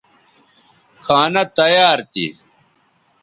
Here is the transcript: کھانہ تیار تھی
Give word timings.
کھانہ 1.05 1.43
تیار 1.55 1.97
تھی 2.13 2.25